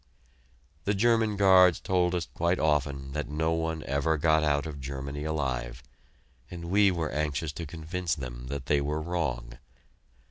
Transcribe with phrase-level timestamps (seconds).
[0.85, 5.25] The German guards told us quite often that no one ever got out of Germany
[5.25, 5.83] alive,
[6.49, 9.59] and we were anxious to convince them that they were wrong.